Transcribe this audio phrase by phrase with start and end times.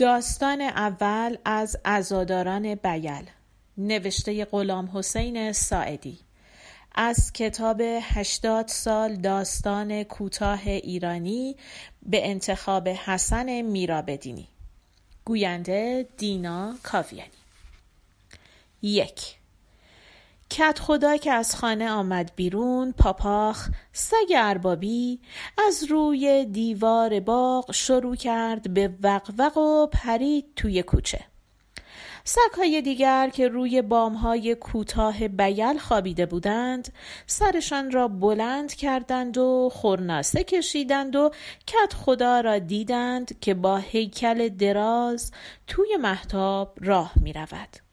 [0.00, 3.24] داستان اول از عزاداران بیل
[3.78, 6.18] نوشته غلام حسین ساعدی.
[6.94, 11.56] از کتاب هشتاد سال داستان کوتاه ایرانی
[12.02, 14.48] به انتخاب حسن میرابدینی.
[15.24, 17.30] گوینده دینا کاویانی.
[18.82, 19.36] یک
[20.50, 25.20] کت خدا که از خانه آمد بیرون پاپاخ سگ اربابی
[25.66, 31.20] از روی دیوار باغ شروع کرد به وقوق و پرید توی کوچه
[32.24, 36.92] سگهای دیگر که روی بامهای کوتاه بیل خوابیده بودند
[37.26, 41.30] سرشان را بلند کردند و خورناسه کشیدند و
[41.66, 45.32] کت خدا را دیدند که با هیکل دراز
[45.66, 47.89] توی محتاب راه می رود.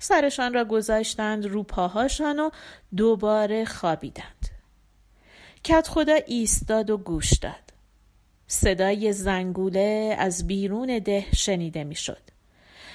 [0.00, 2.50] سرشان را گذاشتند رو پاهاشان و
[2.96, 4.48] دوباره خوابیدند.
[5.64, 7.72] کت خدا ایستاد و گوش داد.
[8.46, 12.22] صدای زنگوله از بیرون ده شنیده می‌شد.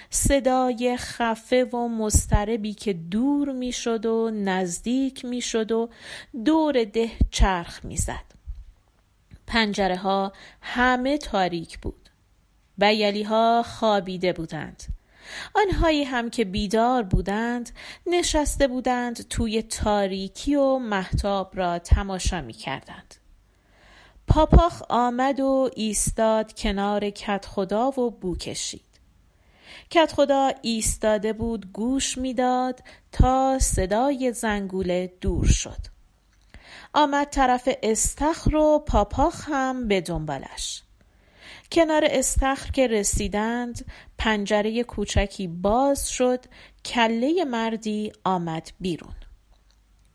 [0.09, 5.89] صدای خفه و مستربی که دور می‌شد و نزدیک می‌شد و
[6.45, 8.33] دور ده چرخ می‌زد.
[9.47, 12.09] پنجره ها همه تاریک بود.
[12.77, 14.83] بیلی ها خوابیده بودند.
[15.55, 17.69] آنهایی هم که بیدار بودند
[18.05, 23.15] نشسته بودند توی تاریکی و محتاب را تماشا می کردند.
[24.27, 28.81] پاپاخ آمد و ایستاد کنار کت خدا و بو کشید.
[29.89, 35.79] کت خدا ایستاده بود گوش می‌داد تا صدای زنگوله دور شد.
[36.93, 40.82] آمد طرف استخر و پاپاخ هم به دنبالش.
[41.73, 43.85] کنار استخر که رسیدند
[44.17, 46.45] پنجره کوچکی باز شد
[46.85, 49.15] کله مردی آمد بیرون.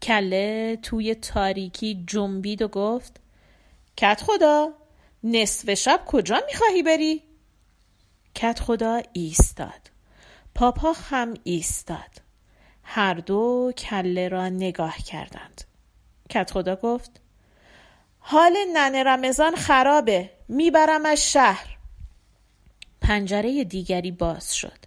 [0.03, 3.21] کله توی تاریکی جنبید و گفت
[3.97, 4.69] کت خدا
[5.25, 7.23] نصف شب کجا می‌خواهی بری؟
[8.35, 9.91] کت خدا ایستاد.
[10.55, 12.23] پاپاخ هم ایستاد.
[12.83, 15.63] هر دو کله را نگاه کردند.
[16.31, 17.21] کت خدا گفت
[18.31, 20.31] حال ننه رمضان خرابه.
[20.49, 21.79] میبرمش شهر.
[23.01, 24.79] پنجره دیگری باز شد.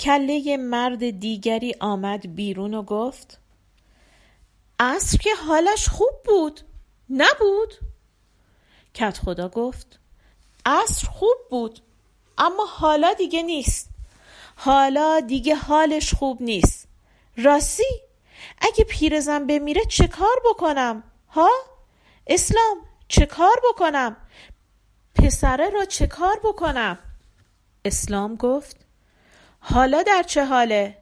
[0.00, 3.38] کله مرد دیگری آمد بیرون و گفت
[4.80, 6.60] عصر که حالش خوب بود.
[7.10, 7.74] نبود.
[8.94, 9.98] کت خدا گفت
[10.66, 11.80] عصر خوب بود
[12.38, 13.88] اما حالا دیگه نیست.
[14.56, 16.88] حالا دیگه حالش خوب نیست.
[17.36, 18.00] راستی
[18.60, 21.75] اگه پیرزن بمیره چه کار بکنم؟ ها؟
[22.26, 22.78] اسلام
[23.08, 24.16] چه کار بکنم؟
[25.14, 26.98] پسره را چه کار بکنم؟
[27.84, 28.76] اسلام گفت
[29.60, 30.98] حالا در چه حاله؟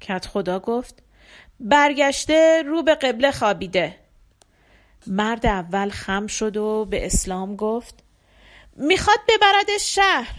[0.00, 1.02] کت خدا گفت
[1.60, 3.96] برگشته رو به قبله خوابیده.
[5.06, 7.94] مرد اول خم شد و به اسلام گفت
[8.76, 10.34] می‌خواد ببرد شهر.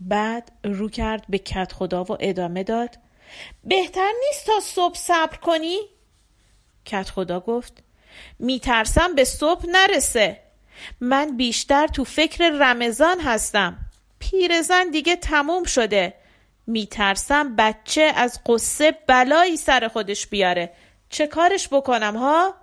[0.00, 2.98] بعد رو کرد به کت خدا و ادامه داد
[3.64, 5.80] بهتر نیست تا صبح صبر کنی؟
[6.84, 7.82] کت خدا گفت
[8.38, 10.40] میترسم به صبح نرسه.
[11.00, 13.78] من بیشتر تو فکر رمضان هستم.
[14.18, 16.14] پیرزن دیگه تموم شده.
[16.66, 20.72] میترسم بچه از قصه بلایی سر خودش بیاره.
[21.10, 22.54] چه کارش بکنم ها؟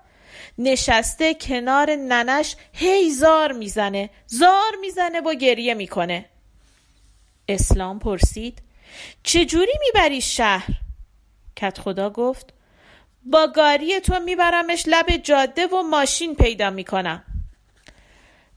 [0.58, 4.10] نشسته کنار ننش هی زار می‌زنه.
[4.28, 6.26] زار می‌زنه و گریه می‌کنه.
[7.48, 8.62] اسلام پرسید
[9.24, 10.68] چجوری می‌بری شهر؟
[11.56, 12.54] کت خدا گفت
[13.26, 17.24] با گاری تو میبرمش لب جاده و ماشین پیدا می‌کنم.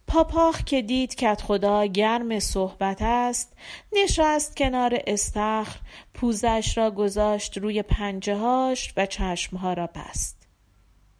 [0.06, 3.52] پاپاخ که دید کت خدا گرم صحبت است
[3.92, 5.78] نشست کنار استخر
[6.14, 10.48] پوزش را گذاشت روی پنجه هاش و چشمها را بست.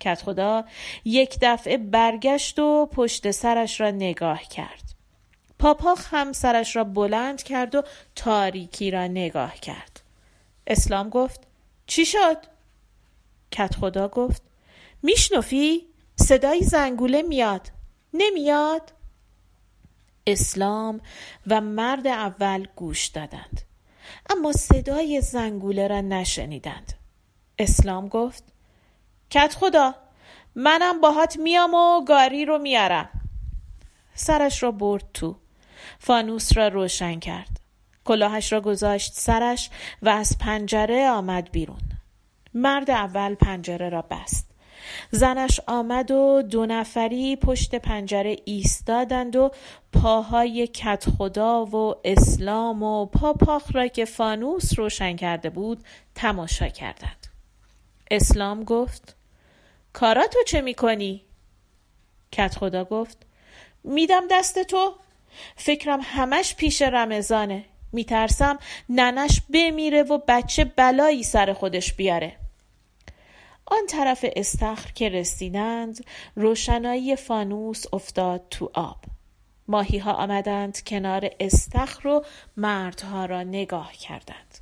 [0.01, 0.65] کت خدا
[1.05, 4.83] یک دفعه برگشت و پشت سرش را نگاه کرد.
[5.59, 7.83] پاپاخ هم سرش را بلند کرد و
[8.15, 10.01] تاریکی را نگاه کرد.
[10.67, 11.41] اسلام گفت
[11.87, 12.56] چی شد؟
[13.51, 14.43] کت خدا گفت
[15.03, 17.71] میشنفی؟ صدای زنگوله میاد.
[18.15, 18.93] نمیاد؟
[20.27, 21.01] اسلام
[21.47, 23.63] و مرد اول گوش دادند.
[24.31, 26.93] اما صدای زنگوله را نشنیدند.
[27.59, 28.45] اسلام گفت
[29.31, 29.95] کت خدا
[30.54, 33.09] منم باهات میام و گاری رو میارم.
[34.15, 35.37] سرش را برد تو.
[35.98, 37.60] فانوس را روشن کرد.
[38.04, 39.71] کلاهش را گذاشت سرش
[40.03, 41.96] و از پنجره آمد بیرون.
[42.57, 44.51] مرد اول پنجره را بست.
[45.11, 49.51] زنش آمد و دو نفری پشت پنجره ایستادند و
[49.93, 57.27] پاهای کت خدا و اسلام و پاپاخ را که فانوس روشن کرده بود تماشا کردند.
[58.11, 59.17] اسلام گفت
[59.93, 61.23] کارا تو چه می‌کنی؟
[62.33, 63.27] کت خدا گفت
[63.85, 64.95] میدم دست تو.
[65.57, 67.65] فکرم همش پیش رمضانه.
[67.93, 68.59] میترسم
[68.89, 72.37] ننش بمیره و بچه بلایی سر خودش بیاره.
[73.66, 76.04] آن طرف استخر که رسیدند
[76.36, 78.97] روشنایی فانوس افتاد تو آب.
[79.68, 82.24] ماهی ها آمدند کنار استخر و
[82.57, 84.59] مردها را نگاه کردند.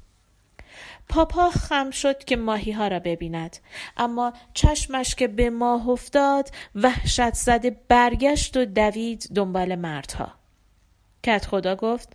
[1.08, 3.56] پاپا خم شد که ماهی ها را ببیند
[3.96, 10.28] اما چشمش که به ماه افتاد وحشت زده برگشت و دوید دنبال مردها.
[11.22, 12.08] کت خدا گفت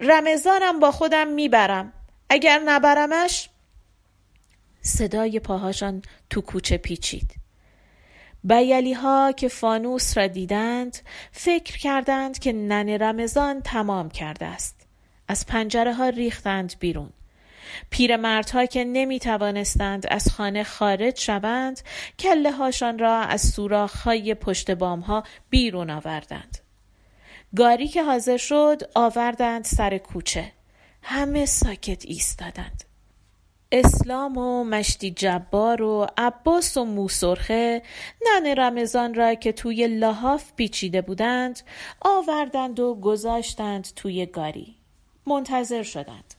[0.00, 1.92] رمضانم با خودم می‌برم
[2.30, 3.48] اگر نبرمش
[4.82, 7.34] صدای پاهاشان تو کوچه پیچید.
[8.44, 10.98] بیلی ها که فانوس را دیدند
[11.32, 14.86] فکر کردند که نن رمضان تمام کرده است.
[15.28, 17.10] از پنجره ها ریختند بیرون.
[17.90, 21.80] پیرمردها که نمی توانستند از خانه خارج شوند
[22.18, 26.58] کله هاشان را از سوراخ های پشت بام ها بیرون آوردند.
[27.56, 30.52] گاری که حاضر شد آوردند سر کوچه.
[31.02, 32.87] همه ساکت ایستادند.
[33.72, 37.82] اسلام و مشتی جبار و عباس و موسرخه
[38.26, 41.60] نن رمضان را که توی لحاف پیچیده بودند
[42.00, 44.76] آوردند و گذاشتند توی گاری.
[45.26, 46.34] منتظر شدند.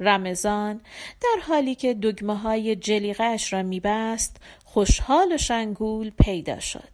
[0.00, 0.80] رمضان
[1.20, 6.92] در حالی که دگمه های جلیقش را میبست خوشحال و شنگول پیدا شد.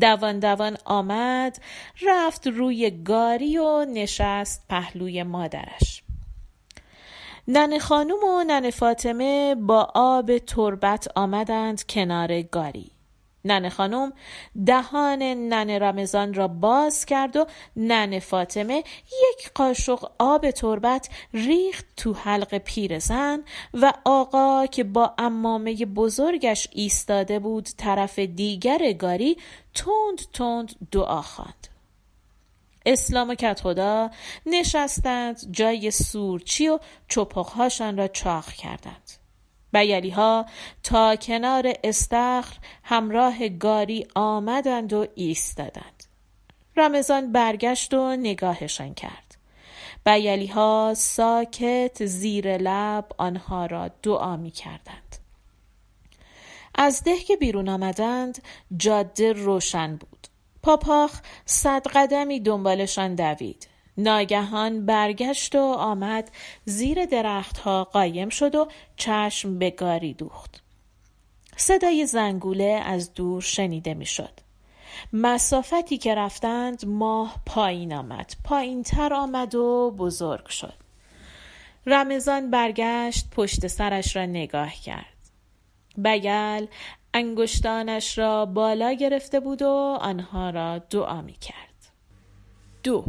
[0.00, 1.58] دوان دوان آمد
[2.02, 6.01] رفت روی گاری و نشست پهلوی مادرش.
[7.54, 12.90] نن خانوم و نن فاطمه با آب تربت آمدند کنار گاری.
[13.44, 14.12] نن خانم
[14.66, 17.46] دهان نن رمضان را باز کرد و
[17.76, 23.42] نن فاطمه یک قاشق آب تربت ریخت تو حلق پیرزن
[23.74, 29.36] و آقا که با امامه بزرگش ایستاده بود طرف دیگر گاری
[29.74, 31.71] تند تند دعا خواند.
[32.86, 34.10] اسلام و کت خدا
[34.46, 39.10] نشستند جای سورچی و چپقهاشان را چاخ کردند.
[39.72, 40.46] بیلی ها
[40.82, 46.04] تا کنار استخر همراه گاری آمدند و ایستادند.
[46.76, 49.36] رمضان برگشت و نگاهشان کرد.
[50.04, 55.16] بیلی ها ساکت زیر لب آنها را دعا می کردند
[56.74, 58.42] از ده که بیرون آمدند
[58.76, 60.11] جاده روشن بود.
[60.62, 63.68] پاپاخ صد قدمی دنبالشان دوید.
[63.96, 66.30] ناگهان برگشت و آمد
[66.64, 70.62] زیر درختها قایم شد و چشم به گاری دوخت.
[71.56, 74.40] صدای زنگوله از دور شنیده می‌شد.
[75.12, 78.32] مسافتی که رفتند ماه پایین آمد.
[78.44, 80.74] پایین تر آمد و بزرگ شد.
[81.86, 85.06] رمضان برگشت پشت سرش را نگاه کرد.
[85.98, 86.66] بیل
[87.14, 91.72] انگشتانش را بالا گرفته بود و آنها را دعا می کرد
[92.82, 93.04] دو.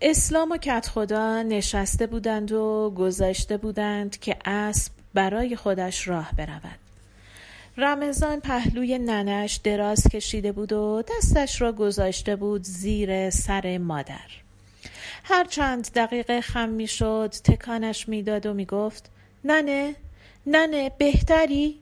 [0.00, 6.78] اسلام و کت خدا نشسته بودند و گذاشته بودند که اسب برای خودش راه برود.
[7.76, 14.30] رمضان پهلوی ننش دراز کشیده بود و دستش را گذاشته بود زیر سر مادر.
[15.24, 19.10] هر چند دقیقه خم می شد تکانش می‌داد و می گفت
[19.44, 19.94] ننه
[20.46, 21.78] ننه بهتری؟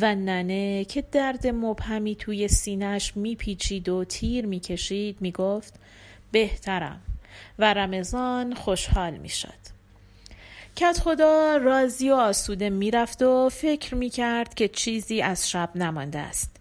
[0.00, 5.74] و ننه که درد مبهمی توی سینش میپیچید و تیر می‌کشید می‌گفت
[6.32, 7.00] بهترم.
[7.58, 9.62] و رمضان خوشحال می‌شد.
[10.76, 16.56] کت خدا راضی و آسوده می‌رفت و فکر می‌کرد که چیزی از شب نمانده است.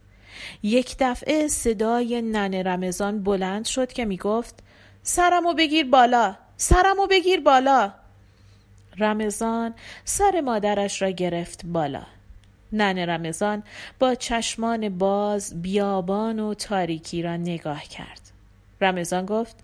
[0.64, 4.56] یک دفعه صدای نن رمضان بلند شد که می‌گفت
[5.04, 7.92] سرمو بگیر بالا سرمو بگیر بالا.
[8.98, 9.74] رمضان
[10.06, 12.04] سر مادرش را گرفت بالا.
[12.74, 13.64] نن رمضان
[14.00, 18.22] با چشمان باز بیابان و تاریکی را نگاه کرد
[18.82, 19.56] رمضان گفت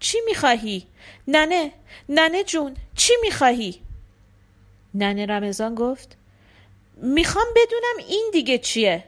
[0.00, 0.86] چی می‌خواهی؟
[1.28, 1.72] ننه
[2.08, 3.80] ننه جون چی می‌خواهی؟
[4.94, 6.16] ننه رمضان گفت
[6.96, 9.04] می‌خوام بدونم این دیگه چیه؟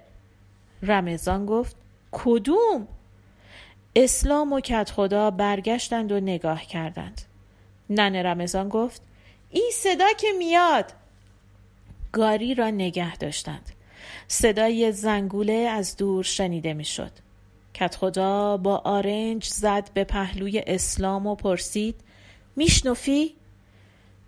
[0.82, 1.76] رمضان گفت
[2.12, 2.88] کدوم؟
[3.96, 7.22] اسلام و کت خدا برگشتند و نگاه کردند
[7.90, 9.02] ننه رمضان گفت
[9.50, 10.92] این صدا که میاد
[12.12, 13.68] گاری را نگه داشتند.
[14.28, 17.12] صدای زنگوله از دور شنیده می‌شد.
[17.74, 21.94] کت خدا با آرنج زد به پهلوی اسلام و پرسید
[22.56, 23.34] میشنفی؟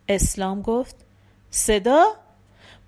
[0.08, 0.96] اسلام گفت
[1.50, 2.14] صدا؟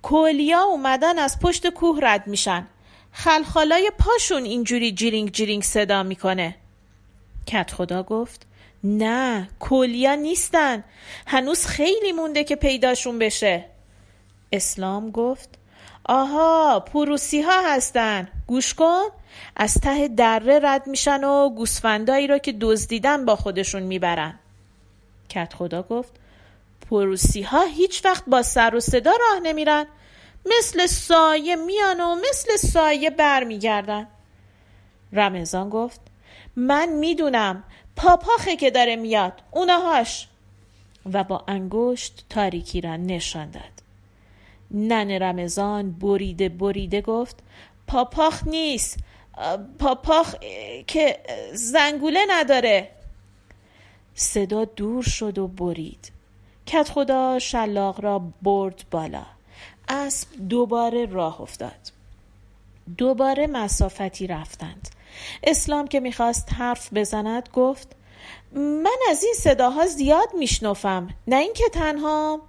[0.01, 2.67] کولیا اومدن از پشت کوه رد میشن.
[3.11, 6.55] خلخالای پاشون اینجوری جیرینگ جیرینگ صدا می‌کنه.
[7.47, 8.47] کت خدا گفت
[8.83, 10.83] نه کولیا نیستن.
[11.27, 13.65] هنوز خیلی مونده که پیداشون بشه.
[14.53, 15.49] اسلام گفت
[16.05, 18.27] آها پروسی ها هستن.
[18.47, 19.03] گوش کن.
[19.55, 24.39] از ته دره رد میشن و گوسفندایی را که دزدیدن با خودشون می‌برن.
[25.29, 26.11] کت خدا گفت
[26.89, 29.85] پروسی ها هیچ وقت با سر و صدا راه نمیرن.
[30.45, 34.07] مثل سایه میان و مثل سایه برمیگردن.
[35.13, 36.01] رمضان گفت
[36.55, 37.63] من می‌دونم.
[37.95, 39.33] پاپاخه که داره میاد.
[39.51, 40.27] اونهاش
[41.13, 43.72] و با انگشت تاریکی را نشان داد.
[44.73, 47.35] نن رمضان بریده بریده گفت
[47.87, 48.97] پاپاخ نیست
[49.79, 50.35] پاپاخ
[50.87, 51.19] که
[51.53, 52.89] زنگوله نداره.
[54.15, 56.11] صدا دور شد و برید.
[56.65, 59.25] کت خدا شلاق را برد بالا.
[59.87, 61.91] اسب دوباره راه افتاد.
[62.97, 64.89] دوباره مسافتی رفتند.
[65.43, 67.95] اسلام که می‌خواست حرف بزند گفت
[68.55, 72.41] من از این صداها زیاد میشنفم نه اینکه تنها.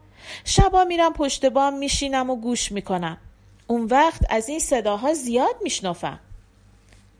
[0.45, 3.16] شبا میرم پشت بام میشینم و گوش می‌کنم.
[3.66, 6.21] اون وقت از این صداها زیاد میشنفم.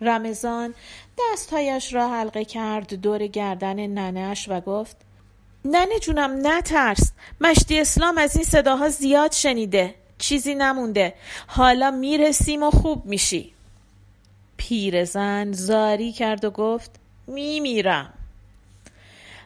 [0.01, 0.75] رمضان
[1.19, 4.97] دستهایش را حلقه کرد دور گردن ننهش و گفت
[5.65, 7.13] ننه جونم نترس.
[7.41, 9.95] مشتی اسلام از این صداها زیاد شنیده.
[10.19, 11.15] چیزی نمونده.
[11.47, 13.55] حالا می‌رسیم و خوب میشی.
[14.57, 16.91] پیرزن زاری کرد و گفت
[17.27, 18.13] میمیرم.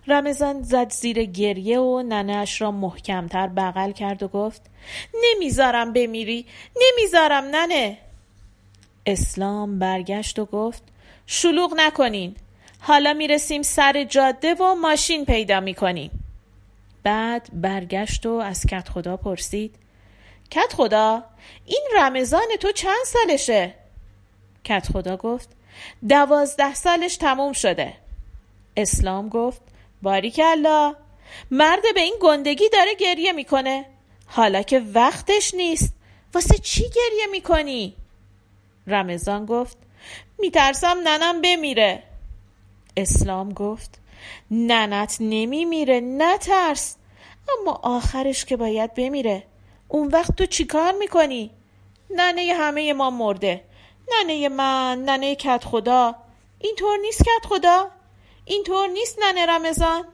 [0.09, 4.63] رمضان زد زیر گریه و ننهش را محکمتر بغل کرد و گفت
[5.25, 6.47] نمی‌ذارم بمیری
[6.77, 7.99] نمی‌ذارم ننه.
[9.07, 10.83] اسلام برگشت و گفت
[11.27, 12.37] شلوغ نکنین.
[12.81, 16.11] حالا می‌رسیم سر جاده و ماشین پیدا می‌کنیم.
[17.03, 19.75] بعد برگشت و از کت خدا پرسید
[20.51, 21.25] کت خدا
[21.67, 23.75] این رمضان تو چند سالشه؟
[24.65, 25.49] کت خدا گفت
[26.09, 27.95] دوازده سالش تموم شده.
[28.77, 29.61] اسلام گفت
[30.03, 30.95] باریکلا
[31.51, 33.87] مرد به این گندگی داره گریه می‌کنه.
[34.27, 35.95] حالا که وقتش نیست.
[36.35, 37.95] واسه چی گریه می‌کنی؟
[38.87, 39.77] رمضان گفت
[40.39, 42.03] میترسم ننم بمیره.
[42.97, 43.99] اسلام گفت
[44.51, 46.97] ننت نمیمیره نترس.
[47.61, 49.43] اما آخرش که باید بمیره.
[49.89, 51.51] اون وقت تو چیکار می‌کنی؟
[52.11, 53.65] ننه همه ما مرده.
[54.13, 56.15] ننه من ننه کت خدا
[56.59, 57.91] اینطور نیست کت خدا؟
[58.49, 60.05] اینطور نیست ننه رمضان؟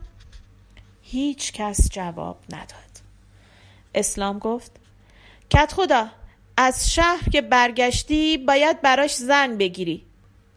[1.02, 3.00] هیچ کس جواب نداد.
[3.94, 4.72] اسلام گفت
[5.50, 6.06] کت خدا
[6.56, 10.04] از شهر که برگشتی باید براش زن بگیری.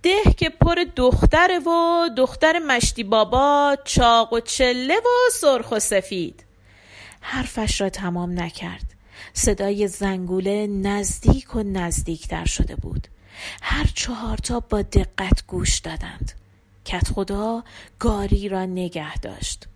[0.03, 6.43] ده که پر دختره و دختر مشتی بابا چاق و چله و سرخ و سفید.
[7.21, 8.93] حرفش را تمام نکرد.
[9.33, 13.07] صدای زنگوله نزدیک و نزدیکتر شده بود.
[13.61, 16.33] هر چهارتا با دقت گوش دادند.
[16.87, 17.63] کت خدا
[17.99, 19.67] گاری را نگه داشت.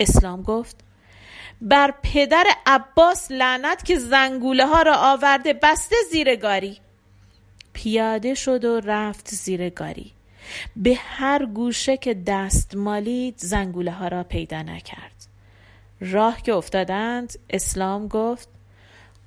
[0.00, 0.76] اسلام گفت
[1.60, 6.80] بر پدر عباس لعنت که زنگوله ها را آورده بسته زیر گاری.
[7.72, 10.12] پیاده شد و رفت زیر گاری.
[10.76, 15.26] به هر گوشه که دست مالید زنگوله ها را پیدا نکرد.
[16.00, 18.48] راه که افتادند اسلام گفت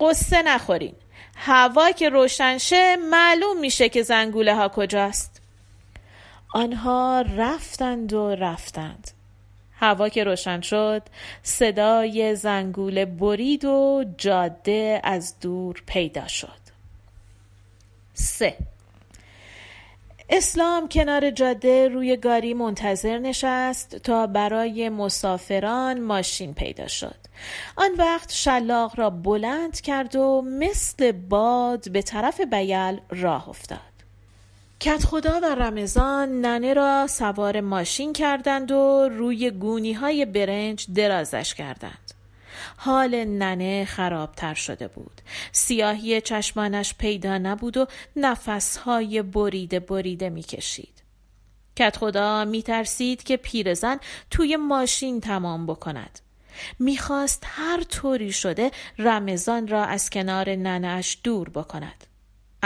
[0.00, 0.94] قصه نخورین.
[1.36, 5.35] هوا که روشن شه معلوم میشه که زنگوله ها کجاست.
[6.54, 9.10] آنها رفتند و رفتند.
[9.72, 11.02] هوا که روشن شد
[11.42, 16.66] صدای زنگوله برید و جاده از دور پیدا شد.
[18.14, 18.56] سه.
[20.30, 27.16] اسلام کنار جاده روی گاری منتظر نشست تا برای مسافران ماشین پیدا شد.
[27.76, 33.95] آن وقت شلاق را بلند کرد و مثل باد به طرف بیل راه افتاد.
[34.80, 41.54] کت خدا و رمضان ننه را سوار ماشین کردند و روی گونی های برنج درازش
[41.54, 42.12] کردند.
[42.76, 45.20] حال ننه خرابتر شده بود.
[45.52, 51.02] سیاهی چشمانش پیدا نبود و نفسهای بریده بریده می‌کشید.
[51.76, 53.98] کت خدا میترسید که پیرزن
[54.30, 56.18] توی ماشین تمام بکند.
[56.78, 62.06] می‌خواست هر طوری شده رمضان را از کنار ننش دور بکند.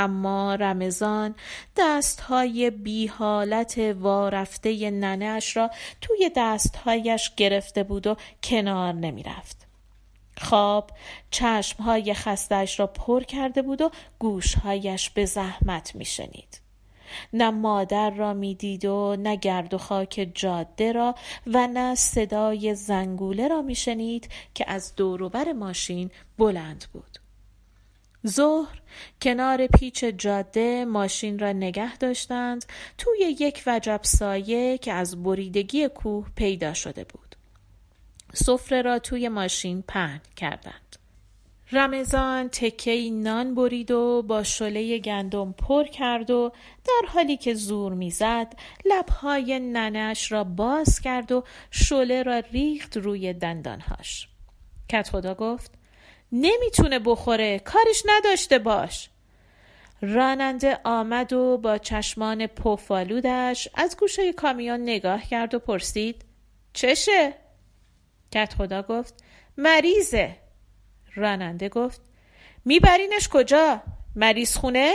[0.01, 1.35] اما رمضان
[1.77, 9.67] دستهای بی حالت وارفته ننش را توی دستهایش گرفته بود و کنار نمی‌رفت.
[10.39, 10.91] خواب
[11.31, 16.61] چشمهای خستش را پر کرده بود و گوشهایش به زحمت میشنید.
[17.33, 21.15] نه مادر را می‌دید و نه گرد و خاک جاده را
[21.47, 27.10] و نه صدای زنگوله را میشنید که از دوروبر ماشین بلند بود.
[28.27, 28.81] ظهر
[29.23, 32.65] کنار پیچ جاده ماشین را نگه داشتند
[32.99, 37.37] توی یک وجب سایه که از بریدگی کوه پیدا شده بود.
[38.33, 40.97] سفره را توی ماشین پهن کردند.
[41.73, 46.53] رمضان تکه نان برید و با شله گندم پر کرد و
[46.85, 48.53] در حالی که زور می‌زد
[48.85, 54.29] لبهای ننش را باز کرد و شله را ریخت روی دندانهاش
[54.89, 55.80] کت خدا گفت
[56.33, 59.11] نمی‌تونه بخوره کارش نداشته باش
[60.03, 66.25] راننده آمد و با چشمان پفالودش از گوشه کامیون نگاه کرد و پرسید
[66.73, 67.35] چشه؟
[68.33, 69.25] کت خدا گفت
[69.57, 70.37] مریضه
[71.15, 72.01] راننده گفت
[72.65, 73.83] میبرینش کجا؟
[74.17, 74.95] مریض خونه؟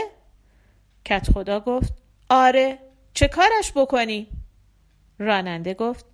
[1.04, 1.94] کت خدا گفت
[2.30, 2.78] آره
[3.14, 4.28] چه کارش بکنی؟
[5.18, 6.06] راننده گفت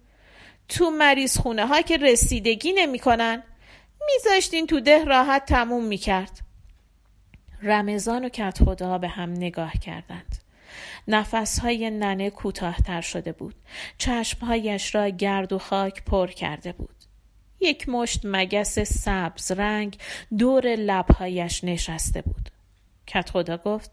[0.68, 3.42] تو مریض خونه ها که رسیدگی نمی‌کنن
[4.06, 6.40] میذاشتین تو ده راحت تموم می‌کرد.
[7.62, 10.38] رمضان و کت خدا به هم نگاه کردند.
[11.08, 13.54] نفسهای ننه کوتاهتر شده بود.
[13.98, 16.94] چشمهایش را گرد و خاک پر کرده بود.
[17.60, 19.98] یک مشت مگس سبز رنگ
[20.38, 22.50] دور لبهایش نشسته بود.
[23.06, 23.90] کت خدا گفت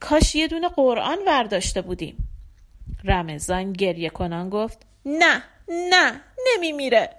[0.00, 2.28] کاش یه دونه قرآن ورداشته بودیم.
[3.04, 7.10] رمضان گریه کنان گفت نه نه نمی میره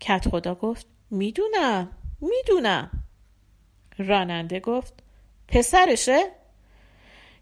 [0.00, 1.88] کت خدا گفت می‌دونم
[2.20, 2.90] می‌دونم.
[3.98, 4.94] راننده گفت
[5.48, 6.22] پسرشه؟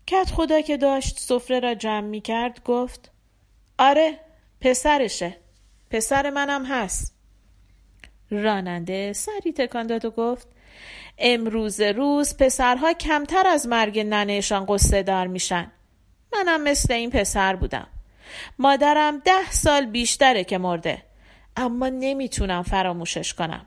[0.07, 3.11] کت خدا که داشت سفره را جمع می کرد گفت
[3.79, 4.21] آره
[4.61, 5.37] پسرشه.
[5.91, 7.15] پسر منم هست.
[8.31, 10.49] راننده سری تکان داد و گفت
[11.19, 15.73] امروز روز پسرها کمتر از مرگ ننهشان قصه دار میشن.
[16.33, 17.87] منم مثل این پسر بودم.
[18.59, 21.03] مادرم ده سال بیشتره که مرده.
[21.59, 23.67] اما نمی‌تونم فراموشش کنم.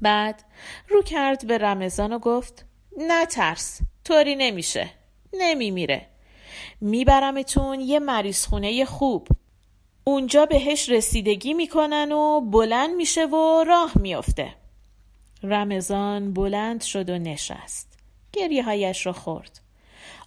[0.00, 0.44] بعد
[0.88, 2.64] رو کرد به رمضان و گفت
[2.98, 4.90] نه ترس طوری نمیشه
[5.32, 6.06] نمیمیره.
[6.80, 9.28] میبرمتون یه مریض خونه خوب.
[10.04, 14.54] اونجا بهش رسیدگی می‌کنن و بلند میشه و راه میافته.
[15.42, 17.98] رمضان بلند شد و نشست.
[18.32, 19.60] گریه هایش را خورد.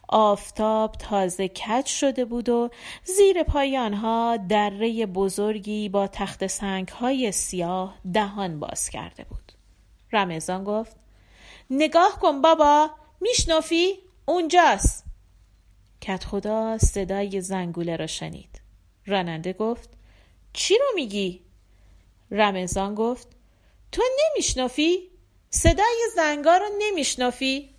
[0.07, 2.69] آفتاب تازه کج شده بود و
[3.03, 9.51] زیر پای آنها دره بزرگی با تخت سنگ های سیاه دهان باز کرده بود
[10.11, 10.95] رمضان گفت
[11.69, 12.89] نگاه کن بابا
[13.21, 13.93] میشنفی؟
[14.25, 15.05] اونجاست
[16.01, 18.61] کت خدا صدای زنگوله را شنید
[19.05, 19.89] راننده گفت
[20.53, 21.41] چی رو میگی؟
[22.31, 23.27] رمضان گفت
[23.91, 25.09] تو نمیشنفی؟
[25.49, 27.69] صدای زنگا رو نمیشنفی؟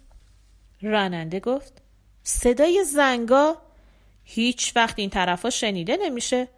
[0.82, 1.82] راننده گفت
[2.28, 3.56] صدای زنگا
[4.24, 6.48] هیچ وقت این طرفا شنیده نمیشه.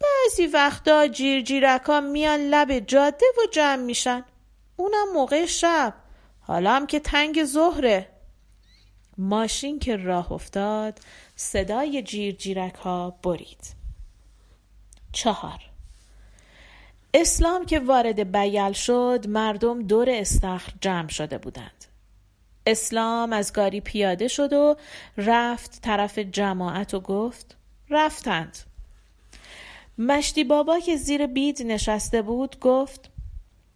[0.00, 4.24] بعضی وقتا جیرجیرکا میان لب جاده و جمع میشن.
[4.76, 5.94] اونم موقع شب.
[6.40, 8.08] حالا هم که تنگ ظهره.
[9.18, 10.98] ماشین که راه افتاد
[11.36, 13.74] صدای جیرجیرک ها برید.
[15.12, 15.60] چهار.
[17.14, 21.84] اسلام که وارد بیل شد مردم دور استخر جمع شده بودند.
[22.66, 24.76] اسلام از گاری پیاده شد و
[25.16, 27.56] رفت طرف جماعت و گفت
[27.90, 28.58] رفتند.
[29.98, 33.10] مشتی بابا که زیر بید نشسته بود گفت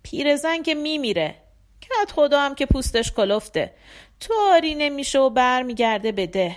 [0.02, 1.34] پیرزن که میمیره
[1.80, 3.74] کت خدا هم که پوستش کلفته.
[4.20, 6.56] طوری نمیشه و برمیگرده به ده.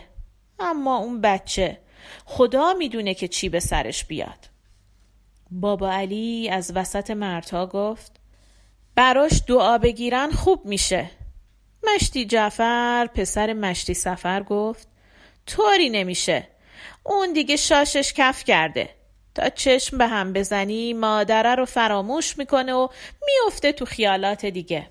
[0.60, 1.78] اما اون بچه
[2.26, 4.50] خدا می‌دونه که چی به سرش بیاد.
[5.52, 8.12] بابا علی از وسط مردها گفت
[8.96, 11.10] براش دعا بگیرن خوب میشه.
[11.84, 14.88] مشتی جعفر پسر مشتی سفر گفت
[15.46, 16.48] طوری نمیشه.
[17.04, 18.90] اون دیگه شاشش کف کرده.
[19.36, 22.88] تا چشم به هم بزنی مادره رو فراموش می‌کنه و
[23.28, 24.88] میفته تو خیالات دیگه.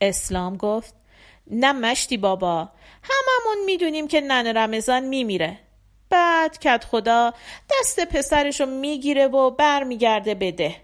[0.00, 0.94] اسلام گفت
[1.50, 2.68] نه مشتی بابا
[3.02, 5.58] هممون می‌دونیم که نن رمضان میمیره.
[6.10, 7.34] بعد کت خدا
[7.70, 10.76] دست پسرش رو می‌گیره و برمیگرده بده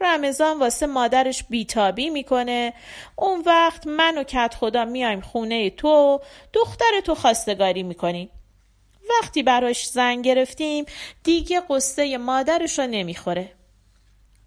[0.00, 2.72] رمضان واسه مادرش بیتابی می‌کنه.
[3.16, 6.20] اون وقت من و کت خدا میایم خونه تو
[6.52, 8.30] دختر تو خواستگاری می‌کنیم
[9.10, 10.84] وقتی براش زن گرفتیم
[11.22, 13.52] دیگه قصه مادرش رو نمی‌خوره.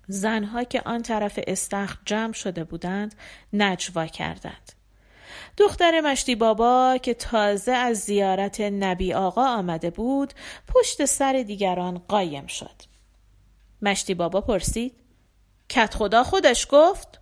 [0.07, 3.15] زنها که آن طرف استخر جمع شده بودند
[3.53, 4.71] نجوا کردند.
[5.57, 10.33] دختر مشتی بابا که تازه از زیارت نبی آقا آمده بود
[10.67, 12.81] پشت سر دیگران قایم شد.
[13.81, 15.02] مشتی بابا پرسید
[15.69, 17.21] کت خدا خودش گفت؟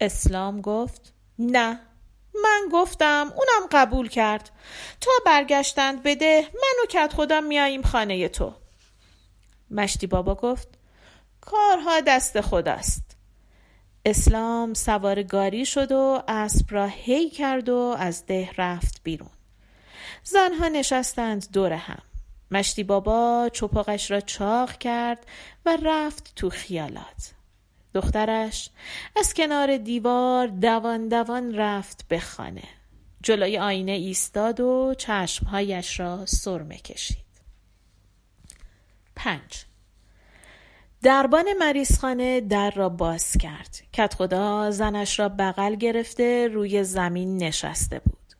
[0.00, 1.80] اسلام گفت نه.
[2.42, 4.50] من گفتم اونم قبول کرد.
[5.00, 8.54] تا برگشتند بده من و کت خودم میاییم خانه تو.
[9.70, 10.68] مشتی بابا گفت
[11.40, 13.16] کارها دست خداست.
[14.04, 19.30] اسلام سوار گاری شد و اسب را هی کرد و از ده رفت بیرون.
[20.22, 22.02] زنها نشستند دور هم.
[22.50, 25.26] مشتی بابا چپاقش را چاق کرد
[25.66, 27.35] و رفت تو خیالات.
[27.96, 28.70] دخترش
[29.16, 32.62] از کنار دیوار دوان دوان رفت به خانه.
[33.22, 37.26] جلوی آینه ایستاد و چشمهایش را سرمه کشید
[39.16, 39.64] پنج.
[41.02, 43.82] دربان مریضخانه در را باز کرد.
[43.92, 48.32] کت خدا زنش را بغل گرفته روی زمین نشسته بود.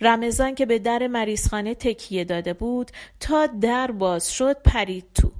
[0.00, 5.32] رمضان که به در مریضخانه تکیه داده بود تا در باز شد پرید تو.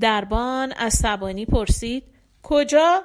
[0.00, 3.02] دربان عصبانی پرسید کجا؟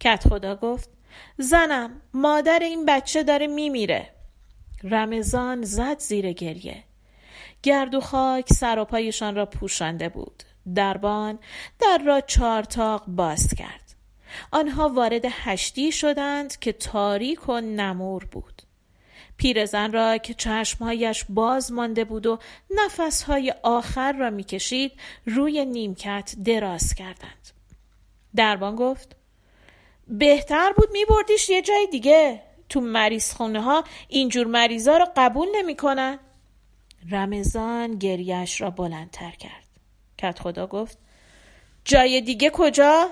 [0.00, 0.90] کت خدا گفت
[1.38, 4.10] زنم مادر این بچه داره میمیره.
[4.82, 6.84] رمضان زد زیر گریه.
[7.62, 10.42] گرد و خاک سر و پایشان را پوشانده بود.
[10.74, 11.38] دربان
[11.78, 13.94] در را چارتاق باز کرد.
[14.50, 18.62] آنها وارد هشتی شدند که تاریک و نمور بود.
[19.36, 22.38] پیرزن را که چشمهایش باز مانده بود و
[22.70, 24.92] نفسهای آخر را می‌کشید
[25.26, 27.53] روی نیمکت دراز کردند.
[28.36, 29.16] دربان گفت
[30.08, 32.42] بهتر بود میبردیش یه جای دیگه.
[32.68, 36.18] تو مریض خونه ها اینجور مریضا رو قبول نمی‌کنن.
[37.10, 39.64] رمضان گریش را بلندتر کرد.
[40.18, 40.98] کت خدا گفت
[41.84, 43.10] جای دیگه کجا؟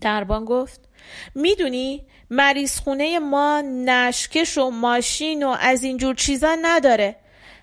[0.00, 0.80] دربان گفت
[1.34, 7.16] می‌دونی مریض خونه ما نشکش و ماشین و از اینجور چیزا نداره.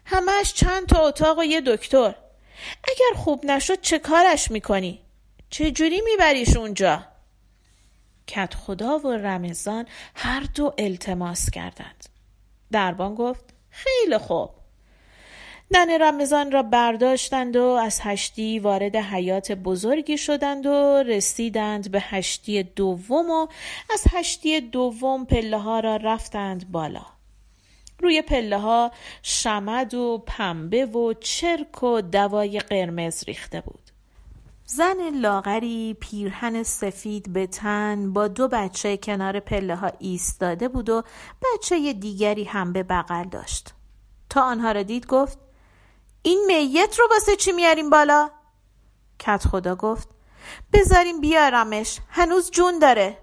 [0.06, 2.16] همش چند تا اتاق و یه دکتر.
[2.84, 5.02] اگر خوب نشد چه کارش می‌کنی؟
[5.50, 7.06] چجوری میبریش اونجا؟
[8.28, 9.86] کت خدا و رمضان
[10.16, 12.06] هر دو التماس کردند.
[12.72, 14.50] دربان گفت خیلی خوب.
[15.72, 22.64] نن رمضان را برداشتند و از هشتی وارد حیات بزرگی شدند و رسیدند به هشتی
[22.64, 23.48] دوم و
[23.94, 27.06] از هشتی دوم پله ها را رفتند بالا.
[28.00, 28.92] روی پله ها
[29.24, 33.89] شمد و پنبه و چرک و دوای قرمز ریخته بود.
[34.72, 41.04] زن لاغری پیرهن سفید به تن با دو بچه کنار پله ها ایستاده بود و
[41.42, 43.74] بچه دیگری هم به بغل داشت.
[44.30, 45.38] تا آنها را دید گفت
[46.22, 48.30] این میت رو واسه چی میاریم بالا؟
[49.20, 50.10] کت خدا گفت
[50.74, 53.18] بذاریم بیارمش هنوز جون داره.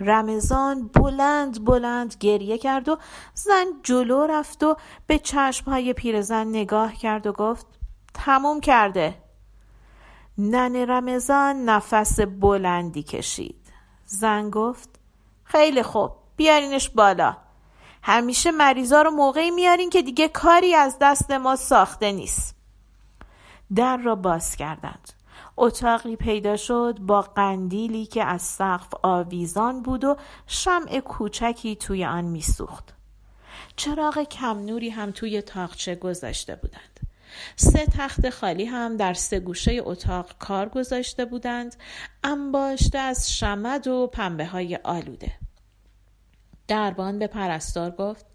[0.00, 2.98] رمضان بلند بلند گریه کرد و
[3.34, 4.76] زن جلو رفت و
[5.06, 7.66] به چشمهای پیرزن نگاه کرد و گفت
[8.14, 9.25] تموم کرده.
[10.38, 13.72] نن رمضان نفس بلندی کشید.
[14.04, 14.88] زن گفت
[15.44, 17.36] خیلی خوب بیارینش بالا.
[18.02, 22.56] همیشه مریضا رو موقعی میارین که دیگه کاری از دست ما ساخته نیست.
[23.74, 25.12] در را باز کردند.
[25.56, 32.24] اتاقی پیدا شد با قندیلی که از سقف آویزان بود و شمع کوچکی توی آن
[32.24, 32.94] میسوخت.
[33.76, 36.95] چراغ کم نوری هم توی تاقچه گذاشته بودند.
[37.56, 41.76] سه تخت خالی هم در سه گوشه اتاق کار گذاشته بودند
[42.24, 45.32] انباشته از شمد و پنبه های آلوده.
[46.68, 48.26] دربان به پرستار گفت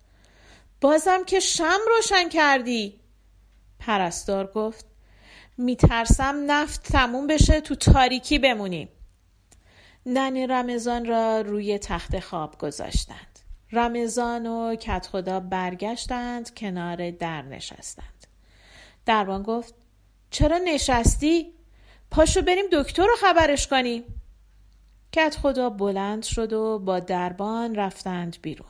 [0.82, 3.00] بازم که شم روشن کردی.
[3.80, 4.86] پرستار گفت
[5.58, 8.90] میترسم نفت تموم بشه تو تاریکی بمونیم
[10.06, 13.40] نن رمضان را روی تخت خواب گذاشتند.
[13.72, 18.21] رمضان و کت خدا برگشتند کنار در نشستند.
[19.06, 19.74] دربان گفت
[20.32, 21.54] چرا نشستی؟
[22.12, 24.04] پاشو بریم دکتر رو خبرش کنیم.
[25.12, 28.68] کت خدا بلند شد و با دربان رفتند بیرون.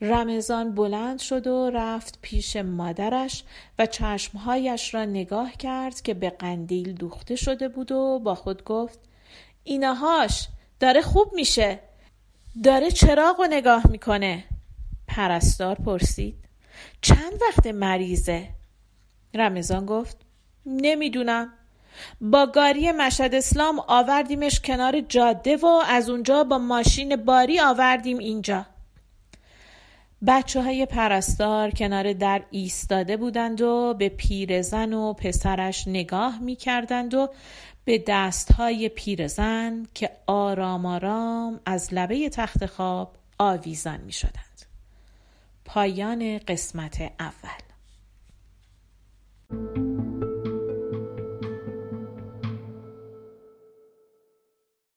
[0.00, 3.44] رمضان بلند شد و رفت پیش مادرش
[3.78, 8.98] و چشمهایش را نگاه کرد که به قندیل دوخته شده بود و با خود گفت
[9.64, 10.48] اینهاش
[10.80, 11.78] داره خوب میشه.
[12.64, 14.44] داره چراغ و نگاه می‌کنه.
[15.08, 16.44] پرستار پرسید
[17.00, 18.48] چند وقت مریضه؟
[19.34, 20.16] رمضان گفت
[20.66, 21.52] نمی‌دونم.
[22.20, 28.66] با گاری مشهد اسلام آوردیمش کنار جاده و از اونجا با ماشین باری آوردیم اینجا.
[30.26, 37.14] بچه های پرستار کنار در ایستاده بودند و به پیرزن و پسرش نگاه می کردند
[37.14, 37.28] و
[37.84, 44.64] به دست های پیرزن که آرام آرام از لبه تخت خواب آویزان می شدند.
[45.64, 47.69] پایان قسمت اول.
[49.50, 49.89] Thank you